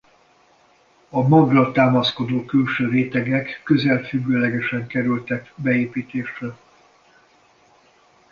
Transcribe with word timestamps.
A 1.09 1.27
magra 1.27 1.71
támaszkodó 1.71 2.45
külső 2.45 2.87
rétegek 2.87 3.61
közel 3.63 4.03
függőlegesen 4.03 4.87
kerültek 4.87 5.53
beépítésre. 5.55 6.55